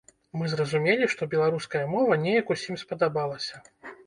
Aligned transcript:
Мы 0.41 0.47
зразумелі, 0.53 1.09
што 1.15 1.27
беларуская 1.33 1.83
мова 1.93 2.19
неяк 2.25 2.51
усім 2.57 2.81
спадабалася. 2.85 3.63